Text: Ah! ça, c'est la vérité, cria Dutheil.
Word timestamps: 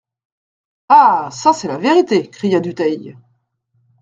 Ah! 0.89 1.29
ça, 1.31 1.53
c'est 1.53 1.67
la 1.67 1.77
vérité, 1.77 2.27
cria 2.27 2.59
Dutheil. 2.59 3.15